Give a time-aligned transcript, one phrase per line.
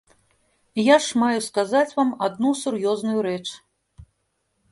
[0.83, 3.43] Я ж маю сказаць вам адну сур'ёзную рэч.